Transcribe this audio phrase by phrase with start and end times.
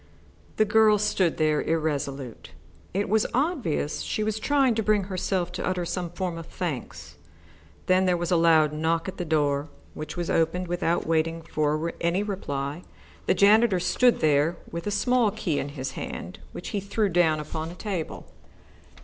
[0.57, 2.49] The girl stood there, irresolute.
[2.91, 6.47] It was obvious that she was trying to bring herself to utter some form of
[6.47, 7.17] thanks.
[7.85, 11.93] Then there was a loud knock at the door, which was opened without waiting for
[12.01, 12.81] any reply.
[13.27, 17.39] The janitor stood there with a small key in his hand, which he threw down
[17.39, 18.25] upon a table.